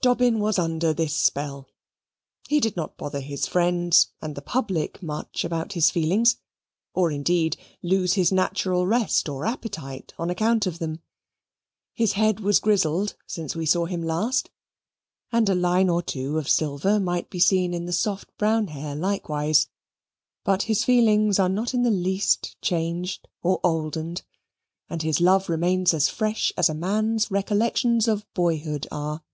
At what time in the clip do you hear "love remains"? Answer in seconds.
25.20-25.92